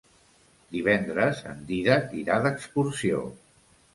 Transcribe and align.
Divendres 0.75 1.41
en 1.51 1.59
Dídac 1.71 2.17
irà 2.21 2.39
d'excursió. 2.47 3.21